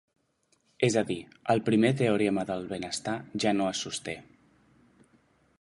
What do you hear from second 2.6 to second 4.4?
benestar ja no es sosté.